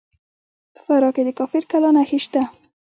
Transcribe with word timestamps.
په 0.73 0.79
فراه 0.85 1.13
کې 1.15 1.21
د 1.25 1.29
کافر 1.39 1.63
کلا 1.71 1.89
نښې 1.95 2.19
شته 2.25 2.41